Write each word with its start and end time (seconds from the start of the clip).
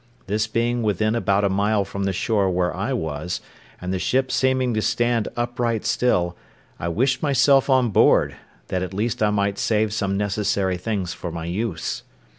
This 0.25 0.47
being 0.47 0.81
within 0.81 1.13
about 1.13 1.43
a 1.43 1.47
mile 1.49 1.85
from 1.85 2.05
the 2.05 2.11
shore 2.11 2.49
where 2.49 2.75
I 2.75 2.91
was, 2.91 3.39
and 3.79 3.93
the 3.93 3.99
ship 3.99 4.31
seeming 4.31 4.73
to 4.73 4.81
stand 4.81 5.27
upright 5.37 5.85
still, 5.85 6.35
I 6.79 6.87
wished 6.87 7.21
myself 7.21 7.69
on 7.69 7.89
board, 7.91 8.35
that 8.69 8.81
at 8.81 8.95
least 8.95 9.21
I 9.21 9.29
might 9.29 9.59
save 9.59 9.93
some 9.93 10.17
necessary 10.17 10.77
things 10.77 11.13
for 11.13 11.31
my 11.31 11.45
use. 11.45 12.01